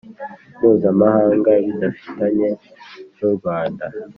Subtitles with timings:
[0.57, 2.47] mpuzamahanga bidafitanye
[3.17, 3.85] n u Rwanda